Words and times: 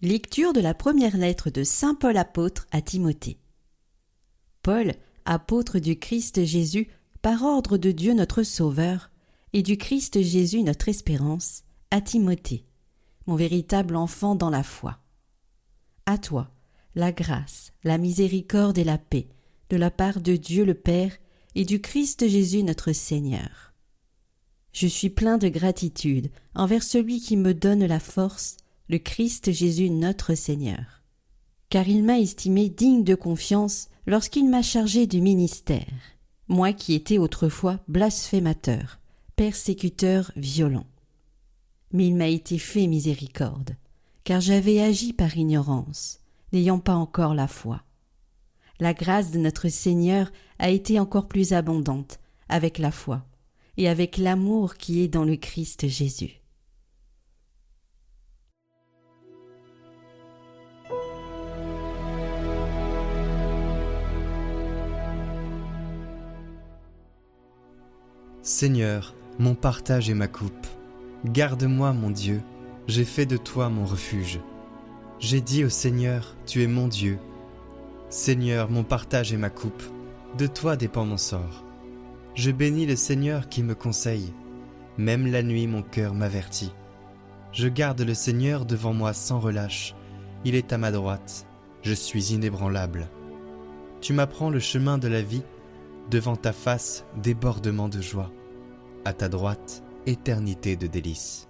Lecture 0.00 0.52
de 0.52 0.60
la 0.60 0.74
première 0.74 1.16
lettre 1.16 1.50
de 1.50 1.64
Saint 1.64 1.96
Paul 1.96 2.16
apôtre 2.16 2.68
à 2.70 2.80
Timothée. 2.80 3.40
Paul, 4.62 4.94
apôtre 5.24 5.80
du 5.80 5.98
Christ 5.98 6.44
Jésus, 6.44 6.86
par 7.20 7.42
ordre 7.42 7.78
de 7.78 7.90
Dieu 7.90 8.14
notre 8.14 8.44
Sauveur, 8.44 9.10
et 9.52 9.62
du 9.64 9.76
Christ 9.76 10.22
Jésus 10.22 10.62
notre 10.62 10.88
espérance, 10.88 11.64
à 11.90 12.00
Timothée, 12.00 12.64
mon 13.26 13.34
véritable 13.34 13.96
enfant 13.96 14.36
dans 14.36 14.50
la 14.50 14.62
foi. 14.62 15.00
À 16.06 16.16
toi, 16.16 16.48
la 16.94 17.10
grâce, 17.10 17.72
la 17.82 17.98
miséricorde 17.98 18.78
et 18.78 18.84
la 18.84 18.98
paix, 18.98 19.26
de 19.68 19.76
la 19.76 19.90
part 19.90 20.20
de 20.20 20.36
Dieu 20.36 20.64
le 20.64 20.74
Père 20.74 21.16
et 21.56 21.64
du 21.64 21.80
Christ 21.80 22.28
Jésus 22.28 22.62
notre 22.62 22.92
Seigneur. 22.92 23.74
Je 24.72 24.86
suis 24.86 25.10
plein 25.10 25.38
de 25.38 25.48
gratitude 25.48 26.30
envers 26.54 26.84
celui 26.84 27.20
qui 27.20 27.36
me 27.36 27.52
donne 27.52 27.84
la 27.84 27.98
force 27.98 28.58
le 28.88 28.98
Christ 28.98 29.52
Jésus 29.52 29.90
notre 29.90 30.34
Seigneur. 30.34 31.02
Car 31.68 31.86
il 31.88 32.02
m'a 32.02 32.18
estimé 32.18 32.70
digne 32.70 33.04
de 33.04 33.14
confiance 33.14 33.88
lorsqu'il 34.06 34.48
m'a 34.48 34.62
chargé 34.62 35.06
du 35.06 35.20
ministère, 35.20 35.84
moi 36.48 36.72
qui 36.72 36.94
étais 36.94 37.18
autrefois 37.18 37.80
blasphémateur, 37.88 38.98
persécuteur 39.36 40.32
violent. 40.36 40.86
Mais 41.92 42.06
il 42.06 42.16
m'a 42.16 42.28
été 42.28 42.58
fait 42.58 42.86
miséricorde, 42.86 43.76
car 44.24 44.40
j'avais 44.40 44.80
agi 44.80 45.12
par 45.12 45.36
ignorance, 45.36 46.20
n'ayant 46.54 46.78
pas 46.78 46.94
encore 46.94 47.34
la 47.34 47.48
foi. 47.48 47.82
La 48.80 48.94
grâce 48.94 49.30
de 49.30 49.38
notre 49.38 49.68
Seigneur 49.68 50.32
a 50.58 50.70
été 50.70 50.98
encore 50.98 51.28
plus 51.28 51.52
abondante 51.52 52.20
avec 52.48 52.78
la 52.78 52.90
foi 52.90 53.26
et 53.76 53.88
avec 53.88 54.16
l'amour 54.16 54.76
qui 54.76 55.02
est 55.02 55.08
dans 55.08 55.24
le 55.24 55.36
Christ 55.36 55.88
Jésus. 55.88 56.40
Seigneur, 68.60 69.14
mon 69.38 69.54
partage 69.54 70.10
et 70.10 70.14
ma 70.14 70.26
coupe. 70.26 70.66
Garde-moi, 71.24 71.92
mon 71.92 72.10
Dieu, 72.10 72.42
j'ai 72.88 73.04
fait 73.04 73.24
de 73.24 73.36
toi 73.36 73.68
mon 73.68 73.84
refuge. 73.84 74.40
J'ai 75.20 75.40
dit 75.40 75.64
au 75.64 75.68
Seigneur, 75.68 76.34
tu 76.44 76.64
es 76.64 76.66
mon 76.66 76.88
Dieu. 76.88 77.20
Seigneur, 78.10 78.68
mon 78.68 78.82
partage 78.82 79.32
et 79.32 79.36
ma 79.36 79.48
coupe, 79.48 79.84
de 80.36 80.48
toi 80.48 80.76
dépend 80.76 81.04
mon 81.04 81.18
sort. 81.18 81.64
Je 82.34 82.50
bénis 82.50 82.84
le 82.84 82.96
Seigneur 82.96 83.48
qui 83.48 83.62
me 83.62 83.76
conseille. 83.76 84.34
Même 84.96 85.30
la 85.30 85.44
nuit 85.44 85.68
mon 85.68 85.82
cœur 85.82 86.12
m'avertit. 86.12 86.72
Je 87.52 87.68
garde 87.68 88.00
le 88.00 88.14
Seigneur 88.14 88.64
devant 88.64 88.92
moi 88.92 89.12
sans 89.12 89.38
relâche. 89.38 89.94
Il 90.44 90.56
est 90.56 90.72
à 90.72 90.78
ma 90.78 90.90
droite. 90.90 91.46
Je 91.82 91.94
suis 91.94 92.32
inébranlable. 92.32 93.08
Tu 94.00 94.12
m'apprends 94.14 94.50
le 94.50 94.58
chemin 94.58 94.98
de 94.98 95.06
la 95.06 95.22
vie. 95.22 95.44
Devant 96.10 96.34
ta 96.34 96.52
face, 96.52 97.04
débordement 97.22 97.88
de 97.88 98.00
joie 98.00 98.32
à 99.08 99.14
ta 99.14 99.30
droite, 99.30 99.82
éternité 100.04 100.76
de 100.76 100.86
délices. 100.86 101.48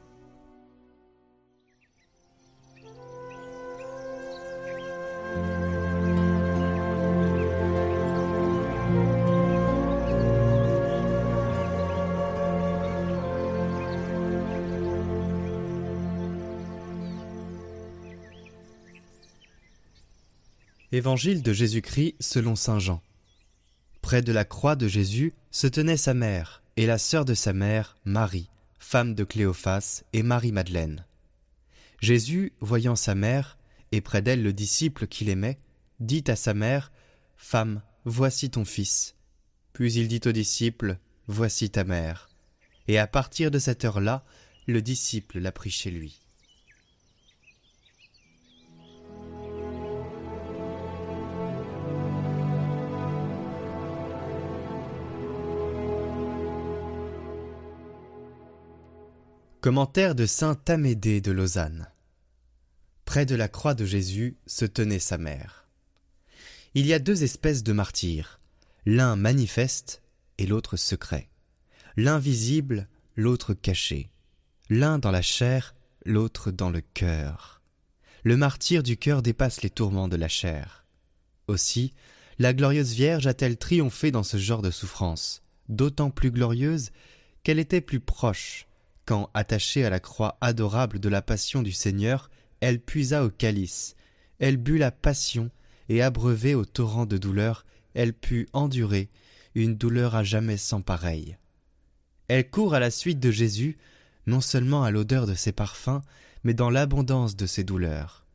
Évangile 20.92 21.42
de 21.42 21.52
Jésus-Christ 21.52 22.14
selon 22.20 22.54
Saint 22.54 22.78
Jean. 22.78 23.02
Près 24.00 24.22
de 24.22 24.30
la 24.30 24.44
croix 24.44 24.76
de 24.76 24.86
Jésus 24.86 25.34
se 25.50 25.66
tenait 25.66 25.96
sa 25.96 26.14
mère, 26.14 26.62
et 26.78 26.86
la 26.86 26.96
sœur 26.96 27.24
de 27.24 27.34
sa 27.34 27.52
mère, 27.52 27.96
Marie, 28.04 28.48
femme 28.78 29.16
de 29.16 29.24
Cléophas, 29.24 30.04
et 30.12 30.22
Marie-Madeleine. 30.22 31.04
Jésus, 32.00 32.52
voyant 32.60 32.94
sa 32.94 33.16
mère, 33.16 33.58
et 33.90 34.00
près 34.00 34.22
d'elle 34.22 34.44
le 34.44 34.52
disciple 34.52 35.08
qu'il 35.08 35.28
aimait, 35.28 35.58
dit 35.98 36.22
à 36.28 36.36
sa 36.36 36.54
mère, 36.54 36.92
Femme, 37.36 37.82
voici 38.04 38.48
ton 38.48 38.64
fils. 38.64 39.16
Puis 39.72 39.94
il 39.94 40.06
dit 40.06 40.20
au 40.24 40.30
disciple, 40.30 40.98
Voici 41.26 41.68
ta 41.68 41.82
mère. 41.82 42.28
Et 42.86 43.00
à 43.00 43.08
partir 43.08 43.50
de 43.50 43.58
cette 43.58 43.84
heure-là, 43.84 44.24
le 44.68 44.80
disciple 44.80 45.40
l'a 45.40 45.50
pris 45.50 45.70
chez 45.70 45.90
lui. 45.90 46.27
Commentaire 59.68 60.14
de 60.14 60.24
saint 60.24 60.58
Amédée 60.68 61.20
de 61.20 61.30
Lausanne. 61.30 61.88
Près 63.04 63.26
de 63.26 63.34
la 63.34 63.48
croix 63.48 63.74
de 63.74 63.84
Jésus 63.84 64.38
se 64.46 64.64
tenait 64.64 64.98
sa 64.98 65.18
mère. 65.18 65.68
Il 66.72 66.86
y 66.86 66.94
a 66.94 66.98
deux 66.98 67.22
espèces 67.22 67.62
de 67.62 67.74
martyrs, 67.74 68.40
l'un 68.86 69.14
manifeste 69.14 70.00
et 70.38 70.46
l'autre 70.46 70.78
secret, 70.78 71.28
l'un 71.98 72.18
visible, 72.18 72.88
l'autre 73.14 73.52
caché, 73.52 74.08
l'un 74.70 74.98
dans 74.98 75.10
la 75.10 75.20
chair, 75.20 75.74
l'autre 76.06 76.50
dans 76.50 76.70
le 76.70 76.80
cœur. 76.80 77.60
Le 78.22 78.38
martyr 78.38 78.82
du 78.82 78.96
cœur 78.96 79.20
dépasse 79.20 79.60
les 79.60 79.68
tourments 79.68 80.08
de 80.08 80.16
la 80.16 80.28
chair. 80.28 80.86
Aussi, 81.46 81.92
la 82.38 82.54
glorieuse 82.54 82.94
Vierge 82.94 83.26
a-t-elle 83.26 83.58
triomphé 83.58 84.12
dans 84.12 84.22
ce 84.22 84.38
genre 84.38 84.62
de 84.62 84.70
souffrance, 84.70 85.42
d'autant 85.68 86.08
plus 86.08 86.30
glorieuse 86.30 86.90
qu'elle 87.42 87.58
était 87.58 87.82
plus 87.82 88.00
proche, 88.00 88.67
quand, 89.08 89.30
attachée 89.32 89.86
à 89.86 89.90
la 89.90 90.00
croix 90.00 90.36
adorable 90.42 90.98
de 90.98 91.08
la 91.08 91.22
passion 91.22 91.62
du 91.62 91.72
Seigneur, 91.72 92.28
elle 92.60 92.78
puisa 92.78 93.24
au 93.24 93.30
calice, 93.30 93.96
elle 94.38 94.58
but 94.58 94.76
la 94.76 94.90
passion, 94.90 95.50
et 95.88 96.02
abreuvée 96.02 96.54
au 96.54 96.66
torrent 96.66 97.06
de 97.06 97.16
douleur, 97.16 97.64
elle 97.94 98.12
put 98.12 98.50
endurer 98.52 99.08
une 99.54 99.76
douleur 99.76 100.14
à 100.14 100.24
jamais 100.24 100.58
sans 100.58 100.82
pareille. 100.82 101.38
Elle 102.28 102.50
court 102.50 102.74
à 102.74 102.80
la 102.80 102.90
suite 102.90 103.18
de 103.18 103.30
Jésus, 103.30 103.78
non 104.26 104.42
seulement 104.42 104.84
à 104.84 104.90
l'odeur 104.90 105.26
de 105.26 105.34
ses 105.34 105.52
parfums, 105.52 106.02
mais 106.44 106.52
dans 106.52 106.68
l'abondance 106.68 107.34
de 107.34 107.46
ses 107.46 107.64
douleurs. 107.64 108.26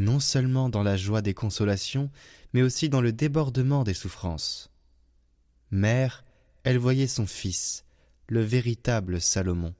Non 0.00 0.18
seulement 0.18 0.70
dans 0.70 0.82
la 0.82 0.96
joie 0.96 1.22
des 1.22 1.34
consolations, 1.34 2.10
mais 2.52 2.62
aussi 2.62 2.88
dans 2.88 3.00
le 3.00 3.12
débordement 3.12 3.84
des 3.84 3.94
souffrances. 3.94 4.72
Mère, 5.70 6.24
elle 6.64 6.78
voyait 6.78 7.06
son 7.06 7.28
fils, 7.28 7.84
le 8.26 8.40
véritable 8.40 9.20
Salomon, 9.20 9.72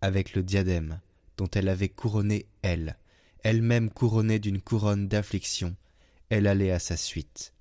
avec 0.00 0.34
le 0.34 0.42
diadème 0.42 1.00
dont 1.36 1.48
elle 1.54 1.68
avait 1.68 1.88
couronné 1.88 2.46
elle, 2.62 2.96
elle-même 3.42 3.90
couronnée 3.90 4.38
d'une 4.38 4.60
couronne 4.60 5.08
d'affliction, 5.08 5.76
elle 6.28 6.46
allait 6.46 6.72
à 6.72 6.78
sa 6.78 6.96
suite. 6.96 7.52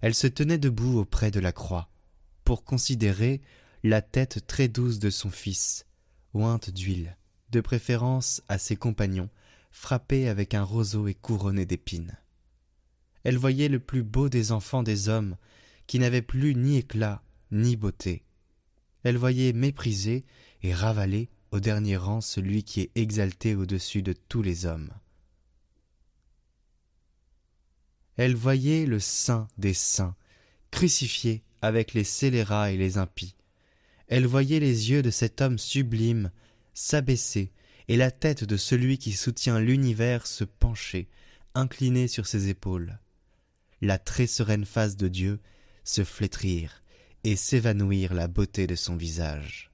Elle 0.00 0.14
se 0.14 0.26
tenait 0.26 0.58
debout 0.58 0.98
auprès 0.98 1.30
de 1.30 1.40
la 1.40 1.52
croix, 1.52 1.88
pour 2.44 2.64
considérer 2.64 3.40
la 3.82 4.02
tête 4.02 4.46
très 4.46 4.68
douce 4.68 4.98
de 4.98 5.10
son 5.10 5.30
fils, 5.30 5.86
ointe 6.34 6.70
d'huile, 6.70 7.16
de 7.50 7.60
préférence 7.60 8.42
à 8.48 8.58
ses 8.58 8.76
compagnons, 8.76 9.30
frappés 9.70 10.28
avec 10.28 10.54
un 10.54 10.62
roseau 10.62 11.06
et 11.06 11.14
couronné 11.14 11.66
d'épines. 11.66 12.16
Elle 13.24 13.38
voyait 13.38 13.68
le 13.68 13.80
plus 13.80 14.02
beau 14.02 14.28
des 14.28 14.52
enfants 14.52 14.82
des 14.82 15.08
hommes, 15.08 15.36
qui 15.86 15.98
n'avait 15.98 16.22
plus 16.22 16.54
ni 16.54 16.78
éclat 16.78 17.22
ni 17.52 17.76
beauté. 17.76 18.24
Elle 19.04 19.16
voyait 19.16 19.52
méprisé 19.52 20.24
et 20.62 20.74
ravaler 20.74 21.28
au 21.50 21.60
dernier 21.60 21.96
rang 21.96 22.20
celui 22.20 22.64
qui 22.64 22.80
est 22.80 22.90
exalté 22.94 23.54
au-dessus 23.54 24.02
de 24.02 24.12
tous 24.12 24.42
les 24.42 24.66
hommes. 24.66 24.90
Elle 28.16 28.34
voyait 28.34 28.86
le 28.86 28.98
saint 28.98 29.48
des 29.58 29.74
saints, 29.74 30.16
crucifié 30.70 31.42
avec 31.62 31.92
les 31.94 32.04
scélérats 32.04 32.72
et 32.72 32.76
les 32.76 32.98
impies. 32.98 33.36
Elle 34.08 34.26
voyait 34.26 34.60
les 34.60 34.90
yeux 34.90 35.02
de 35.02 35.10
cet 35.10 35.40
homme 35.40 35.58
sublime 35.58 36.30
s'abaisser 36.74 37.52
et 37.88 37.96
la 37.96 38.10
tête 38.10 38.44
de 38.44 38.56
celui 38.56 38.98
qui 38.98 39.12
soutient 39.12 39.60
l'univers 39.60 40.26
se 40.26 40.44
pencher, 40.44 41.08
inclinée 41.54 42.08
sur 42.08 42.26
ses 42.26 42.48
épaules. 42.48 42.98
La 43.80 43.98
très 43.98 44.26
sereine 44.26 44.64
face 44.64 44.96
de 44.96 45.08
Dieu 45.08 45.40
se 45.84 46.04
flétrir 46.04 46.82
et 47.24 47.36
s'évanouir 47.36 48.14
la 48.14 48.28
beauté 48.28 48.66
de 48.66 48.74
son 48.74 48.96
visage. 48.96 49.70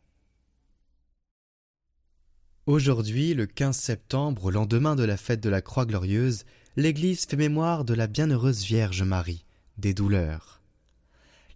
Aujourd'hui, 2.67 3.35
le 3.35 3.47
15 3.47 3.76
septembre, 3.76 4.44
au 4.44 4.50
lendemain 4.53 4.94
de 4.94 5.03
la 5.03 5.17
fête 5.17 5.41
de 5.41 5.49
la 5.49 5.61
Croix 5.61 5.85
glorieuse, 5.85 6.44
l'Église 6.76 7.26
fait 7.26 7.37
mémoire 7.37 7.85
de 7.85 7.93
la 7.93 8.06
bienheureuse 8.06 8.62
Vierge 8.62 9.03
Marie, 9.03 9.44
des 9.79 9.94
douleurs. 9.94 10.62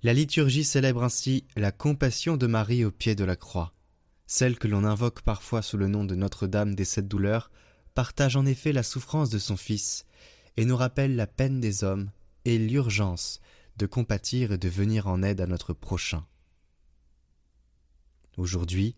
La 0.02 0.12
liturgie 0.12 0.64
célèbre 0.64 1.04
ainsi 1.04 1.44
la 1.54 1.70
compassion 1.70 2.36
de 2.36 2.48
Marie 2.48 2.84
au 2.84 2.90
pied 2.90 3.14
de 3.14 3.22
la 3.22 3.36
croix, 3.36 3.72
celle 4.26 4.58
que 4.58 4.66
l'on 4.66 4.82
invoque 4.82 5.22
parfois 5.22 5.62
sous 5.62 5.76
le 5.76 5.86
nom 5.86 6.04
de 6.04 6.16
Notre-Dame 6.16 6.74
des 6.74 6.84
sept 6.84 7.06
douleurs, 7.06 7.52
partage 7.94 8.34
en 8.34 8.44
effet 8.44 8.72
la 8.72 8.82
souffrance 8.82 9.30
de 9.30 9.38
son 9.38 9.56
Fils 9.56 10.06
et 10.56 10.64
nous 10.64 10.76
rappelle 10.76 11.14
la 11.14 11.28
peine 11.28 11.60
des 11.60 11.84
hommes 11.84 12.10
et 12.44 12.58
l'urgence 12.58 13.40
de 13.76 13.86
compatir 13.86 14.50
et 14.50 14.58
de 14.58 14.68
venir 14.68 15.06
en 15.06 15.22
aide 15.22 15.40
à 15.40 15.46
notre 15.46 15.72
prochain. 15.72 16.26
Aujourd'hui, 18.36 18.96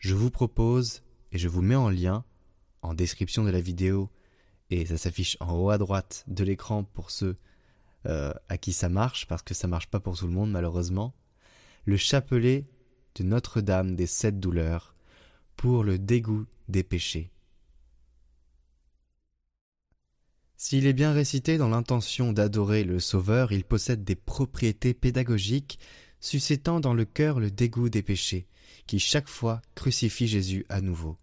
je 0.00 0.16
vous 0.16 0.32
propose 0.32 1.04
et 1.34 1.38
je 1.38 1.48
vous 1.48 1.62
mets 1.62 1.74
en 1.74 1.90
lien, 1.90 2.24
en 2.80 2.94
description 2.94 3.42
de 3.42 3.50
la 3.50 3.60
vidéo, 3.60 4.08
et 4.70 4.86
ça 4.86 4.96
s'affiche 4.96 5.36
en 5.40 5.52
haut 5.52 5.70
à 5.70 5.78
droite 5.78 6.24
de 6.28 6.44
l'écran 6.44 6.84
pour 6.84 7.10
ceux 7.10 7.36
euh, 8.06 8.32
à 8.48 8.56
qui 8.56 8.72
ça 8.72 8.88
marche, 8.88 9.26
parce 9.26 9.42
que 9.42 9.52
ça 9.52 9.66
marche 9.66 9.88
pas 9.88 9.98
pour 9.98 10.16
tout 10.16 10.28
le 10.28 10.32
monde 10.32 10.52
malheureusement, 10.52 11.12
le 11.86 11.96
chapelet 11.96 12.64
de 13.16 13.24
Notre-Dame 13.24 13.96
des 13.96 14.06
Sept 14.06 14.38
Douleurs 14.38 14.94
pour 15.56 15.82
le 15.82 15.98
dégoût 15.98 16.46
des 16.68 16.84
péchés. 16.84 17.32
S'il 20.56 20.86
est 20.86 20.92
bien 20.92 21.12
récité 21.12 21.58
dans 21.58 21.68
l'intention 21.68 22.32
d'adorer 22.32 22.84
le 22.84 23.00
Sauveur, 23.00 23.50
il 23.50 23.64
possède 23.64 24.04
des 24.04 24.14
propriétés 24.14 24.94
pédagogiques 24.94 25.80
suscitant 26.20 26.78
dans 26.78 26.94
le 26.94 27.04
cœur 27.04 27.40
le 27.40 27.50
dégoût 27.50 27.88
des 27.88 28.02
péchés, 28.02 28.46
qui 28.86 29.00
chaque 29.00 29.28
fois 29.28 29.60
crucifie 29.74 30.28
Jésus 30.28 30.64
à 30.68 30.80
nouveau. 30.80 31.18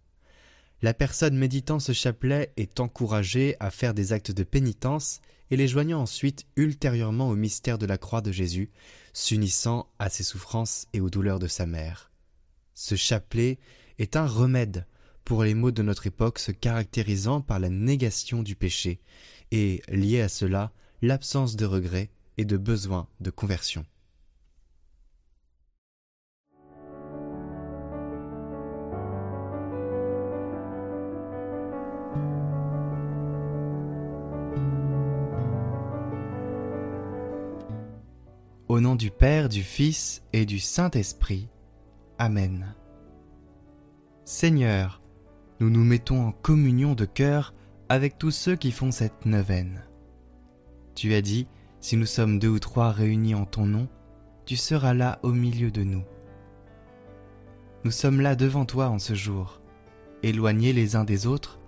La 0.84 0.96
personne 0.96 1.38
méditant 1.38 1.80
ce 1.80 1.92
chapelet 1.92 2.54
est 2.58 2.80
encouragée 2.80 3.56
à 3.60 3.70
faire 3.70 3.94
des 3.94 4.14
actes 4.14 4.32
de 4.32 4.44
pénitence 4.44 5.22
et 5.52 5.58
les 5.58 5.68
joignant 5.68 6.02
ensuite 6.02 6.48
ultérieurement 6.56 7.30
au 7.30 7.36
mystère 7.36 7.78
de 7.78 7.86
la 7.86 8.00
croix 8.00 8.22
de 8.22 8.32
Jésus, 8.32 8.72
s'unissant 9.14 9.92
à 10.00 10.10
ses 10.10 10.24
souffrances 10.24 10.88
et 10.94 11.00
aux 11.00 11.12
douleurs 11.12 11.38
de 11.38 11.48
sa 11.48 11.68
mère. 11.68 12.10
Ce 12.74 12.96
chapelet 12.96 13.60
est 14.00 14.16
un 14.16 14.26
remède 14.26 14.88
pour 15.24 15.44
les 15.44 15.54
maux 15.54 15.70
de 15.70 15.84
notre 15.84 16.08
époque 16.08 16.40
se 16.40 16.52
caractérisant 16.52 17.42
par 17.42 17.60
la 17.60 17.70
négation 17.70 18.42
du 18.42 18.56
péché, 18.56 19.02
et, 19.52 19.84
lié 19.88 20.22
à 20.22 20.30
cela, 20.30 20.72
l'absence 21.04 21.56
de 21.56 21.66
regret 21.66 22.10
et 22.38 22.46
de 22.46 22.58
besoin 22.58 23.08
de 23.20 23.30
conversion. 23.30 23.86
Au 38.72 38.80
nom 38.80 38.96
du 38.96 39.12
Père, 39.12 39.50
du 39.50 39.64
Fils 39.64 40.24
et 40.32 40.46
du 40.46 40.58
Saint-Esprit. 40.58 41.50
Amen. 42.18 42.74
Seigneur, 44.24 45.02
nous 45.60 45.70
nous 45.70 45.84
mettons 45.84 46.28
en 46.28 46.32
communion 46.32 46.96
de 46.96 47.04
cœur 47.04 47.54
avec 47.90 48.18
tous 48.18 48.32
ceux 48.32 48.56
qui 48.56 48.72
font 48.72 48.92
cette 48.92 49.26
neuvaine. 49.26 49.84
Tu 50.96 51.14
as 51.14 51.22
dit, 51.22 51.50
si 51.82 51.98
nous 51.98 52.06
sommes 52.06 52.40
deux 52.40 52.48
ou 52.48 52.60
trois 52.60 52.92
réunis 52.92 53.36
en 53.36 53.44
ton 53.44 53.66
nom, 53.66 53.90
tu 54.46 54.56
seras 54.56 54.94
là 54.94 55.20
au 55.22 55.34
milieu 55.34 55.70
de 55.70 55.84
nous. 55.84 56.06
Nous 57.84 57.92
sommes 57.92 58.22
là 58.22 58.38
devant 58.38 58.64
toi 58.64 58.88
en 58.88 59.00
ce 59.00 59.16
jour, 59.16 59.60
éloignés 60.24 60.72
les 60.72 60.96
uns 60.96 61.04
des 61.04 61.28
autres, 61.28 61.60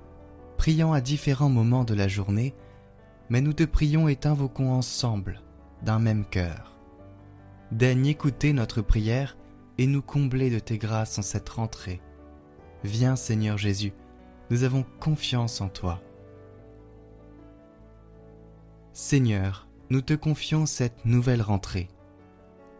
priant 0.55 0.93
à 0.93 1.01
différents 1.01 1.49
moments 1.49 1.83
de 1.83 1.95
la 1.95 2.07
journée, 2.07 2.55
mais 3.27 3.41
nous 3.41 3.51
te 3.51 3.65
prions 3.65 4.07
et 4.07 4.15
t'invoquons 4.15 4.71
ensemble, 4.71 5.41
d'un 5.81 5.99
même 5.99 6.23
cœur. 6.23 6.72
Daigne 7.73 8.05
écouter 8.05 8.53
notre 8.53 8.83
prière 8.83 9.35
et 9.79 9.87
nous 9.87 10.03
combler 10.03 10.51
de 10.51 10.59
tes 10.59 10.77
grâces 10.77 11.17
en 11.17 11.23
cette 11.23 11.49
rentrée. 11.49 12.01
Viens 12.83 13.15
Seigneur 13.15 13.57
Jésus, 13.57 13.93
nous 14.51 14.63
avons 14.63 14.85
confiance 14.99 15.59
en 15.59 15.69
toi. 15.69 15.99
Seigneur, 18.93 19.67
nous 19.89 20.01
te 20.01 20.13
confions 20.13 20.67
cette 20.67 21.03
nouvelle 21.03 21.41
rentrée. 21.41 21.87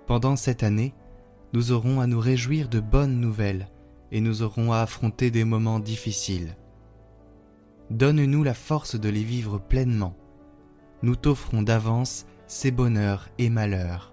Pendant 0.06 0.36
cette 0.36 0.62
année, 0.62 0.94
nous 1.54 1.72
aurons 1.72 2.00
à 2.00 2.06
nous 2.06 2.20
réjouir 2.20 2.70
de 2.70 2.80
bonnes 2.80 3.20
nouvelles 3.20 3.70
et 4.12 4.22
nous 4.22 4.44
aurons 4.44 4.74
à 4.74 4.82
affronter 4.82 5.32
des 5.32 5.44
moments 5.44 5.80
difficiles. 5.80 6.56
Donne-nous 7.90 8.44
la 8.44 8.54
force 8.54 8.94
de 8.94 9.10
les 9.10 9.24
vivre 9.24 9.58
pleinement. 9.58 10.16
Nous 11.02 11.16
t'offrons 11.16 11.64
d'avance 11.64 12.28
ces 12.46 12.70
bonheurs 12.70 13.30
et 13.40 13.50
malheurs. 13.50 14.13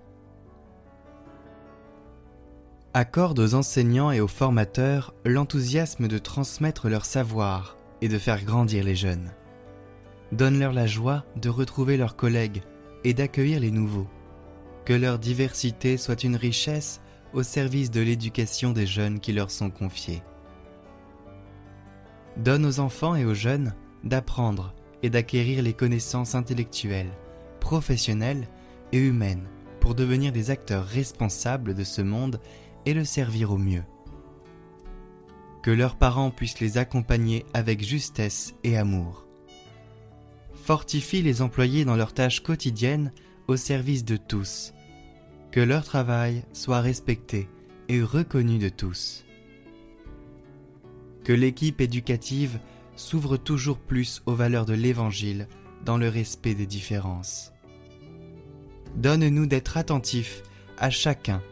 Accorde 2.92 3.38
aux 3.38 3.54
enseignants 3.54 4.10
et 4.10 4.20
aux 4.20 4.26
formateurs 4.26 5.14
l'enthousiasme 5.24 6.08
de 6.08 6.18
transmettre 6.18 6.88
leur 6.88 7.04
savoir 7.04 7.76
et 8.00 8.08
de 8.08 8.18
faire 8.18 8.44
grandir 8.44 8.82
les 8.82 8.96
jeunes. 8.96 9.30
Donne-leur 10.32 10.72
la 10.72 10.88
joie 10.88 11.24
de 11.36 11.48
retrouver 11.48 11.96
leurs 11.96 12.16
collègues 12.16 12.62
et 13.04 13.14
d'accueillir 13.14 13.60
les 13.60 13.70
nouveaux. 13.70 14.08
Que 14.84 14.92
leur 14.92 15.20
diversité 15.20 15.98
soit 15.98 16.24
une 16.24 16.34
richesse 16.34 17.00
au 17.32 17.44
service 17.44 17.92
de 17.92 18.00
l'éducation 18.00 18.72
des 18.72 18.86
jeunes 18.86 19.20
qui 19.20 19.32
leur 19.32 19.52
sont 19.52 19.70
confiés. 19.70 20.24
Donne 22.38 22.66
aux 22.66 22.80
enfants 22.80 23.14
et 23.14 23.24
aux 23.24 23.34
jeunes 23.34 23.72
d'apprendre 24.02 24.74
et 25.04 25.10
d'acquérir 25.10 25.62
les 25.62 25.74
connaissances 25.74 26.34
intellectuelles, 26.34 27.12
professionnelles 27.60 28.48
et 28.90 28.98
humaines 28.98 29.46
pour 29.78 29.94
devenir 29.94 30.32
des 30.32 30.50
acteurs 30.50 30.84
responsables 30.84 31.74
de 31.74 31.84
ce 31.84 32.02
monde 32.02 32.40
et 32.86 32.94
le 32.94 33.04
servir 33.04 33.52
au 33.52 33.58
mieux. 33.58 33.84
Que 35.62 35.70
leurs 35.70 35.96
parents 35.96 36.30
puissent 36.30 36.60
les 36.60 36.78
accompagner 36.78 37.44
avec 37.52 37.84
justesse 37.84 38.54
et 38.64 38.76
amour. 38.76 39.26
Fortifie 40.54 41.22
les 41.22 41.42
employés 41.42 41.84
dans 41.84 41.96
leurs 41.96 42.14
tâches 42.14 42.40
quotidiennes 42.40 43.12
au 43.48 43.56
service 43.56 44.04
de 44.04 44.16
tous. 44.16 44.72
Que 45.50 45.60
leur 45.60 45.84
travail 45.84 46.44
soit 46.52 46.80
respecté 46.80 47.48
et 47.88 48.02
reconnu 48.02 48.58
de 48.58 48.68
tous. 48.68 49.24
Que 51.24 51.32
l'équipe 51.32 51.80
éducative 51.80 52.58
s'ouvre 52.96 53.36
toujours 53.36 53.78
plus 53.78 54.22
aux 54.26 54.34
valeurs 54.34 54.66
de 54.66 54.74
l'Évangile 54.74 55.48
dans 55.84 55.98
le 55.98 56.08
respect 56.08 56.54
des 56.54 56.66
différences. 56.66 57.52
Donne-nous 58.96 59.46
d'être 59.46 59.76
attentifs 59.76 60.42
à 60.78 60.90
chacun 60.90 61.42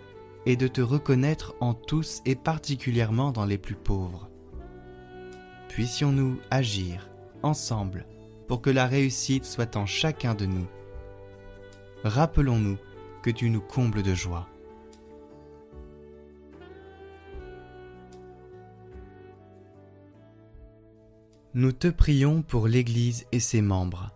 et 0.47 0.57
de 0.57 0.69
te 0.69 0.81
reconnaître 0.81 1.55
en 1.61 1.75
tous 1.75 2.23
et 2.25 2.37
particulièrement 2.37 3.33
dans 3.33 3.45
les 3.45 3.59
plus 3.59 3.75
pauvres. 3.75 4.29
Puissions-nous 5.69 6.39
agir 6.51 7.09
ensemble 7.43 8.07
pour 8.47 8.63
que 8.63 8.71
la 8.71 8.87
réussite 8.87 9.45
soit 9.45 9.77
en 9.77 9.87
chacun 9.87 10.35
de 10.35 10.47
nous. 10.47 10.67
Rappelons-nous 12.05 12.79
que 13.23 13.31
tu 13.31 13.51
nous 13.51 13.61
combles 13.61 14.03
de 14.03 14.15
joie. 14.15 14.49
Nous 21.55 21.73
te 21.73 21.89
prions 21.89 22.43
pour 22.43 22.69
l'Église 22.69 23.27
et 23.33 23.41
ses 23.41 23.63
membres. 23.63 24.11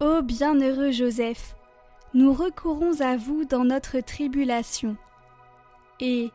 Ô 0.00 0.22
bienheureux 0.22 0.92
Joseph, 0.92 1.56
nous 2.14 2.32
recourons 2.32 3.00
à 3.00 3.16
vous 3.16 3.44
dans 3.44 3.64
notre 3.64 4.00
tribulation. 4.00 4.96
Et, 6.00 6.30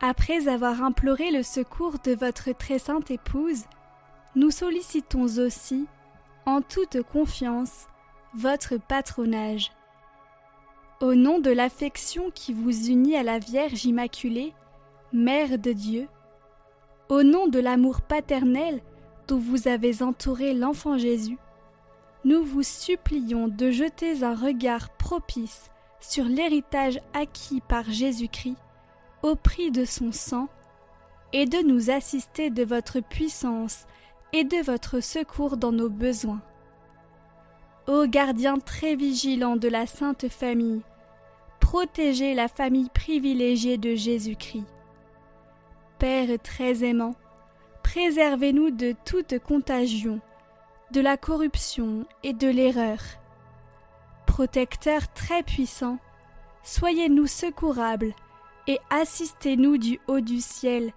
après 0.00 0.48
avoir 0.48 0.82
imploré 0.82 1.30
le 1.30 1.42
secours 1.42 1.98
de 2.02 2.12
votre 2.12 2.52
très 2.52 2.78
sainte 2.78 3.10
épouse, 3.10 3.64
nous 4.34 4.50
sollicitons 4.50 5.26
aussi, 5.38 5.86
en 6.46 6.62
toute 6.62 7.02
confiance, 7.02 7.86
votre 8.34 8.76
patronage. 8.76 9.72
Au 11.00 11.14
nom 11.14 11.38
de 11.38 11.50
l'affection 11.50 12.30
qui 12.34 12.52
vous 12.52 12.88
unit 12.88 13.16
à 13.16 13.22
la 13.22 13.38
Vierge 13.38 13.84
Immaculée, 13.84 14.52
Mère 15.12 15.58
de 15.58 15.72
Dieu, 15.72 16.08
au 17.08 17.22
nom 17.22 17.46
de 17.48 17.58
l'amour 17.58 18.00
paternel 18.00 18.80
dont 19.26 19.38
vous 19.38 19.68
avez 19.68 20.02
entouré 20.02 20.54
l'enfant 20.54 20.98
Jésus, 20.98 21.38
nous 22.24 22.44
vous 22.44 22.62
supplions 22.62 23.48
de 23.48 23.70
jeter 23.70 24.22
un 24.22 24.34
regard 24.34 24.90
propice 24.90 25.70
sur 26.00 26.24
l'héritage 26.24 26.98
acquis 27.14 27.60
par 27.60 27.90
Jésus-Christ 27.90 28.56
au 29.22 29.36
prix 29.36 29.70
de 29.70 29.84
son 29.84 30.12
sang, 30.12 30.48
et 31.32 31.46
de 31.46 31.58
nous 31.58 31.90
assister 31.90 32.50
de 32.50 32.64
votre 32.64 33.00
puissance 33.00 33.86
et 34.32 34.44
de 34.44 34.56
votre 34.64 35.00
secours 35.00 35.56
dans 35.56 35.72
nos 35.72 35.88
besoins. 35.88 36.42
Ô 37.86 38.06
gardien 38.06 38.58
très 38.58 38.94
vigilant 38.96 39.56
de 39.56 39.68
la 39.68 39.86
Sainte 39.86 40.28
Famille, 40.28 40.82
protégez 41.60 42.34
la 42.34 42.48
famille 42.48 42.88
privilégiée 42.90 43.78
de 43.78 43.94
Jésus-Christ. 43.94 44.66
Père 45.98 46.38
très 46.42 46.84
aimant, 46.84 47.14
préservez-nous 47.82 48.70
de 48.70 48.94
toute 49.04 49.38
contagion, 49.38 50.20
de 50.92 51.00
la 51.00 51.16
corruption 51.16 52.04
et 52.22 52.32
de 52.32 52.48
l'erreur. 52.48 52.98
Protecteur 54.26 55.12
très 55.12 55.42
puissant, 55.42 55.98
soyez-nous 56.62 57.26
secourables 57.26 58.12
et 58.66 58.78
assistez-nous 58.90 59.78
du 59.78 60.00
haut 60.08 60.20
du 60.20 60.40
ciel 60.40 60.92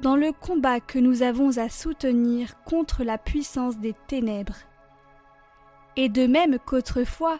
dans 0.00 0.16
le 0.16 0.32
combat 0.32 0.80
que 0.80 0.98
nous 0.98 1.22
avons 1.22 1.58
à 1.58 1.68
soutenir 1.68 2.62
contre 2.64 3.04
la 3.04 3.18
puissance 3.18 3.78
des 3.78 3.94
ténèbres. 4.06 4.58
Et 5.96 6.08
de 6.08 6.26
même 6.26 6.58
qu'autrefois 6.58 7.38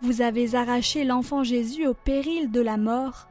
vous 0.00 0.20
avez 0.20 0.54
arraché 0.54 1.04
l'enfant 1.04 1.44
Jésus 1.44 1.86
au 1.86 1.94
péril 1.94 2.50
de 2.50 2.60
la 2.60 2.76
mort, 2.76 3.28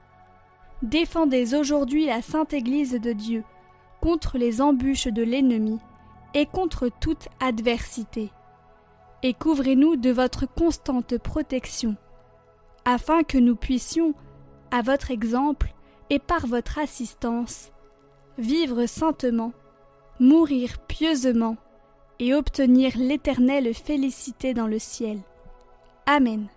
défendez 0.81 1.53
aujourd'hui 1.53 2.05
la 2.05 2.21
sainte 2.21 2.53
Église 2.53 2.93
de 2.93 3.13
Dieu 3.13 3.43
contre 3.99 4.37
les 4.37 4.61
embûches 4.61 5.07
de 5.07 5.21
l'ennemi 5.21 5.79
et 6.33 6.45
contre 6.45 6.89
toute 6.99 7.27
adversité. 7.39 8.31
Et 9.23 9.33
couvrez-nous 9.33 9.97
de 9.97 10.09
votre 10.09 10.45
constante 10.47 11.17
protection, 11.17 11.95
afin 12.85 13.23
que 13.23 13.37
nous 13.37 13.55
puissions, 13.55 14.13
à 14.71 14.81
votre 14.81 15.11
exemple 15.11 15.73
et 16.09 16.19
par 16.19 16.47
votre 16.47 16.79
assistance, 16.79 17.71
vivre 18.37 18.85
saintement, 18.85 19.53
mourir 20.19 20.79
pieusement 20.87 21.57
et 22.19 22.33
obtenir 22.33 22.97
l'éternelle 22.97 23.73
félicité 23.73 24.53
dans 24.53 24.67
le 24.67 24.79
ciel. 24.79 25.19
Amen. 26.05 26.47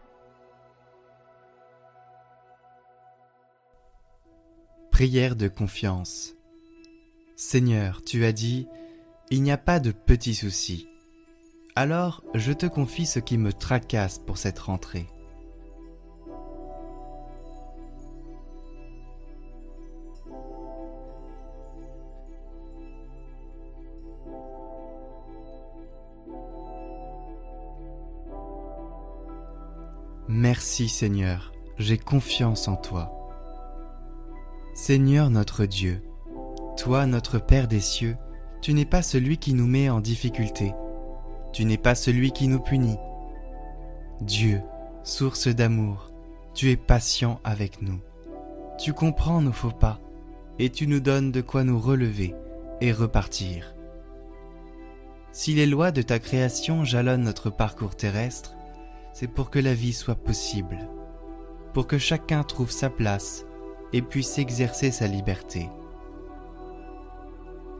Prière 4.90 5.34
de 5.34 5.48
confiance. 5.48 6.34
Seigneur, 7.36 8.02
tu 8.04 8.24
as 8.24 8.32
dit, 8.32 8.68
il 9.30 9.42
n'y 9.42 9.52
a 9.52 9.58
pas 9.58 9.80
de 9.80 9.90
petits 9.90 10.34
soucis. 10.34 10.88
Alors 11.76 12.22
je 12.34 12.52
te 12.52 12.66
confie 12.66 13.06
ce 13.06 13.18
qui 13.18 13.38
me 13.38 13.52
tracasse 13.52 14.18
pour 14.18 14.38
cette 14.38 14.58
rentrée. 14.58 15.06
Merci 30.28 30.88
Seigneur, 30.88 31.52
j'ai 31.78 31.98
confiance 31.98 32.68
en 32.68 32.76
toi. 32.76 33.10
Seigneur 34.74 35.30
notre 35.30 35.64
Dieu, 35.64 36.02
toi 36.76 37.06
notre 37.06 37.38
Père 37.38 37.68
des 37.68 37.80
cieux, 37.80 38.16
tu 38.64 38.72
n'es 38.72 38.86
pas 38.86 39.02
celui 39.02 39.36
qui 39.36 39.52
nous 39.52 39.66
met 39.66 39.90
en 39.90 40.00
difficulté, 40.00 40.72
tu 41.52 41.66
n'es 41.66 41.76
pas 41.76 41.94
celui 41.94 42.32
qui 42.32 42.48
nous 42.48 42.60
punit. 42.60 42.96
Dieu, 44.22 44.62
source 45.02 45.48
d'amour, 45.48 46.10
tu 46.54 46.70
es 46.70 46.76
patient 46.76 47.40
avec 47.44 47.82
nous. 47.82 48.00
Tu 48.78 48.94
comprends 48.94 49.42
nos 49.42 49.52
faux 49.52 49.70
pas, 49.70 50.00
et 50.58 50.70
tu 50.70 50.86
nous 50.86 51.00
donnes 51.00 51.30
de 51.30 51.42
quoi 51.42 51.62
nous 51.62 51.78
relever 51.78 52.34
et 52.80 52.90
repartir. 52.90 53.74
Si 55.30 55.52
les 55.52 55.66
lois 55.66 55.90
de 55.90 56.00
ta 56.00 56.18
création 56.18 56.84
jalonnent 56.84 57.24
notre 57.24 57.50
parcours 57.50 57.96
terrestre, 57.96 58.56
c'est 59.12 59.28
pour 59.28 59.50
que 59.50 59.58
la 59.58 59.74
vie 59.74 59.92
soit 59.92 60.14
possible, 60.14 60.88
pour 61.74 61.86
que 61.86 61.98
chacun 61.98 62.42
trouve 62.44 62.70
sa 62.70 62.88
place 62.88 63.44
et 63.92 64.00
puisse 64.00 64.38
exercer 64.38 64.90
sa 64.90 65.06
liberté. 65.06 65.68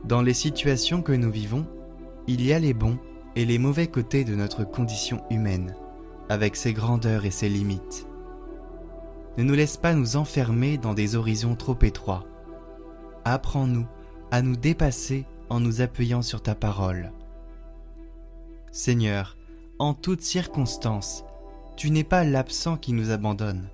Dans 0.07 0.21
les 0.21 0.35
situations 0.35 1.01
que 1.01 1.13
nous 1.13 1.31
vivons, 1.31 1.65
il 2.27 2.45
y 2.45 2.53
a 2.53 2.59
les 2.59 2.75
bons 2.75 2.99
et 3.35 3.43
les 3.43 3.57
mauvais 3.57 3.87
côtés 3.87 4.23
de 4.23 4.35
notre 4.35 4.63
condition 4.63 5.23
humaine, 5.31 5.75
avec 6.29 6.55
ses 6.55 6.73
grandeurs 6.73 7.25
et 7.25 7.31
ses 7.31 7.49
limites. 7.49 8.05
Ne 9.39 9.43
nous 9.43 9.55
laisse 9.55 9.77
pas 9.77 9.95
nous 9.95 10.15
enfermer 10.15 10.77
dans 10.77 10.93
des 10.93 11.15
horizons 11.15 11.55
trop 11.55 11.77
étroits. 11.81 12.23
Apprends-nous 13.23 13.87
à 14.29 14.43
nous 14.43 14.55
dépasser 14.55 15.25
en 15.49 15.59
nous 15.59 15.81
appuyant 15.81 16.21
sur 16.21 16.43
ta 16.43 16.53
parole. 16.53 17.11
Seigneur, 18.71 19.37
en 19.79 19.95
toutes 19.95 20.21
circonstances, 20.21 21.25
tu 21.77 21.89
n'es 21.89 22.03
pas 22.03 22.23
l'absent 22.23 22.77
qui 22.77 22.93
nous 22.93 23.09
abandonne. 23.09 23.69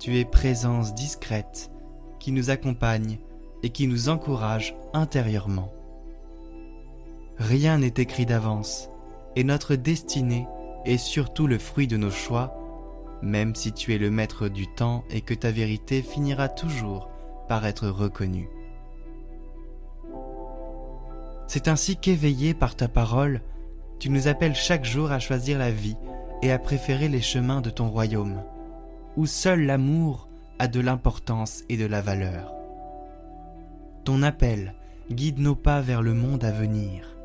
Tu 0.00 0.18
es 0.18 0.24
présence 0.24 0.92
discrète 0.92 1.70
qui 2.18 2.32
nous 2.32 2.50
accompagne 2.50 3.18
et 3.62 3.70
qui 3.70 3.86
nous 3.86 4.08
encourage 4.08 4.74
intérieurement. 4.92 5.72
Rien 7.38 7.78
n'est 7.78 7.94
écrit 7.96 8.26
d'avance, 8.26 8.90
et 9.36 9.44
notre 9.44 9.74
destinée 9.74 10.46
est 10.84 10.98
surtout 10.98 11.46
le 11.46 11.58
fruit 11.58 11.86
de 11.86 11.96
nos 11.96 12.10
choix, 12.10 12.54
même 13.22 13.54
si 13.54 13.72
tu 13.72 13.94
es 13.94 13.98
le 13.98 14.10
maître 14.10 14.48
du 14.48 14.66
temps 14.66 15.04
et 15.10 15.20
que 15.20 15.34
ta 15.34 15.50
vérité 15.50 16.02
finira 16.02 16.48
toujours 16.48 17.08
par 17.48 17.66
être 17.66 17.88
reconnue. 17.88 18.48
C'est 21.46 21.68
ainsi 21.68 21.96
qu'éveillé 21.96 22.54
par 22.54 22.76
ta 22.76 22.88
parole, 22.88 23.42
tu 23.98 24.10
nous 24.10 24.26
appelles 24.26 24.54
chaque 24.54 24.84
jour 24.84 25.12
à 25.12 25.18
choisir 25.18 25.58
la 25.58 25.70
vie 25.70 25.96
et 26.42 26.50
à 26.50 26.58
préférer 26.58 27.08
les 27.08 27.20
chemins 27.20 27.60
de 27.60 27.70
ton 27.70 27.88
royaume, 27.88 28.42
où 29.16 29.26
seul 29.26 29.66
l'amour 29.66 30.28
a 30.58 30.66
de 30.66 30.80
l'importance 30.80 31.62
et 31.68 31.76
de 31.76 31.86
la 31.86 32.00
valeur. 32.00 32.61
Ton 34.04 34.24
appel 34.24 34.74
guide 35.12 35.38
nos 35.38 35.54
pas 35.54 35.80
vers 35.80 36.02
le 36.02 36.12
monde 36.12 36.42
à 36.42 36.50
venir. 36.50 37.16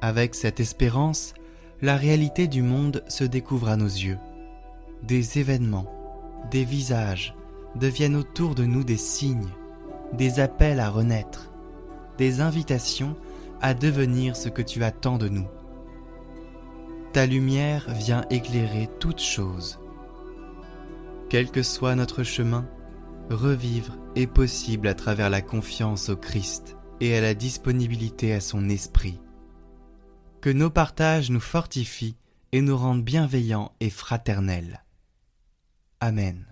Avec 0.00 0.34
cette 0.34 0.58
espérance, 0.58 1.34
la 1.82 1.96
réalité 1.96 2.48
du 2.48 2.62
monde 2.62 3.04
se 3.06 3.24
découvre 3.24 3.68
à 3.68 3.76
nos 3.76 3.84
yeux. 3.84 4.18
Des 5.02 5.38
événements, 5.38 5.92
des 6.50 6.64
visages 6.64 7.34
deviennent 7.74 8.16
autour 8.16 8.54
de 8.54 8.64
nous 8.64 8.82
des 8.82 8.96
signes, 8.96 9.50
des 10.14 10.40
appels 10.40 10.80
à 10.80 10.88
renaître, 10.88 11.52
des 12.16 12.40
invitations 12.40 13.14
à 13.60 13.74
devenir 13.74 14.36
ce 14.36 14.48
que 14.48 14.62
tu 14.62 14.84
attends 14.84 15.18
de 15.18 15.28
nous. 15.28 15.48
Ta 17.12 17.26
lumière 17.26 17.86
vient 17.90 18.24
éclairer 18.30 18.88
toutes 19.00 19.20
choses. 19.20 19.78
Quel 21.28 21.50
que 21.50 21.62
soit 21.62 21.94
notre 21.94 22.22
chemin, 22.22 22.66
revivre 23.28 23.98
est 24.16 24.26
possible 24.26 24.88
à 24.88 24.94
travers 24.94 25.30
la 25.30 25.42
confiance 25.42 26.08
au 26.08 26.16
Christ 26.16 26.76
et 27.00 27.16
à 27.16 27.20
la 27.20 27.34
disponibilité 27.34 28.32
à 28.32 28.40
son 28.40 28.68
esprit. 28.68 29.20
Que 30.40 30.50
nos 30.50 30.70
partages 30.70 31.30
nous 31.30 31.40
fortifient 31.40 32.16
et 32.52 32.60
nous 32.60 32.76
rendent 32.76 33.02
bienveillants 33.02 33.72
et 33.80 33.90
fraternels. 33.90 34.84
Amen. 36.00 36.46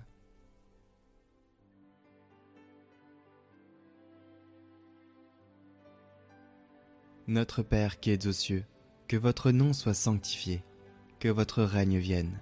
Notre 7.29 7.63
Père 7.63 8.01
qui 8.01 8.11
es 8.11 8.27
aux 8.27 8.33
cieux, 8.33 8.65
que 9.07 9.17
votre 9.17 9.53
nom 9.53 9.73
soit 9.73 9.95
sanctifié, 9.95 10.65
que 11.21 11.29
votre 11.29 11.63
règne 11.63 11.99
vienne, 11.99 12.41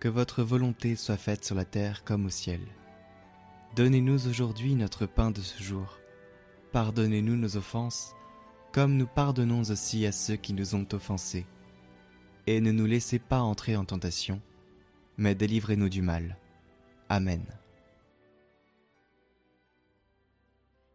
que 0.00 0.08
votre 0.08 0.42
volonté 0.42 0.96
soit 0.96 1.16
faite 1.16 1.44
sur 1.44 1.54
la 1.54 1.64
terre 1.64 2.02
comme 2.04 2.26
au 2.26 2.30
ciel. 2.30 2.60
Donnez-nous 3.76 4.26
aujourd'hui 4.26 4.74
notre 4.74 5.06
pain 5.06 5.30
de 5.30 5.40
ce 5.40 5.62
jour. 5.62 6.00
Pardonnez-nous 6.72 7.36
nos 7.36 7.56
offenses, 7.56 8.16
comme 8.72 8.96
nous 8.96 9.06
pardonnons 9.06 9.62
aussi 9.70 10.06
à 10.06 10.12
ceux 10.12 10.34
qui 10.34 10.54
nous 10.54 10.74
ont 10.74 10.86
offensés. 10.92 11.46
Et 12.48 12.60
ne 12.60 12.72
nous 12.72 12.86
laissez 12.86 13.20
pas 13.20 13.40
entrer 13.40 13.76
en 13.76 13.84
tentation, 13.84 14.40
mais 15.16 15.36
délivrez-nous 15.36 15.88
du 15.88 16.02
mal. 16.02 16.36
Amen. 17.08 17.44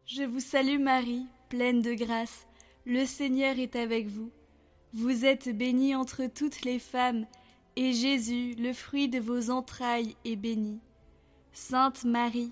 Je 0.05 0.23
vous 0.23 0.41
salue 0.41 0.79
Marie, 0.79 1.25
pleine 1.47 1.81
de 1.81 1.93
grâce, 1.93 2.45
le 2.85 3.05
Seigneur 3.05 3.57
est 3.57 3.77
avec 3.77 4.07
vous. 4.07 4.31
Vous 4.93 5.23
êtes 5.23 5.49
bénie 5.49 5.95
entre 5.95 6.25
toutes 6.27 6.63
les 6.63 6.79
femmes, 6.79 7.25
et 7.77 7.93
Jésus, 7.93 8.53
le 8.59 8.73
fruit 8.73 9.07
de 9.07 9.19
vos 9.19 9.49
entrailles, 9.49 10.15
est 10.25 10.35
béni. 10.35 10.79
Sainte 11.53 12.03
Marie, 12.03 12.51